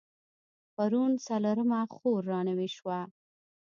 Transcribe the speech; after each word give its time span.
پرون 0.75 1.11
څلرمه 1.27 1.81
خور 1.93 2.21
رانوې 2.31 2.69
شوه. 2.75 2.99